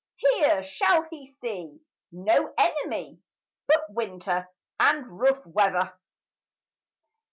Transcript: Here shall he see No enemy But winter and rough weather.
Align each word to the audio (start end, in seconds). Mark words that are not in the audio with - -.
Here 0.15 0.63
shall 0.63 1.03
he 1.11 1.27
see 1.27 1.79
No 2.11 2.51
enemy 2.57 3.19
But 3.67 3.85
winter 3.91 4.47
and 4.79 5.19
rough 5.19 5.45
weather. 5.45 5.93